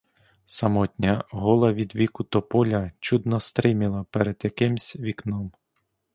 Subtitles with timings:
[0.45, 5.51] Самотня, гола від віку тополя чудно стриміла перед якимсь вікном.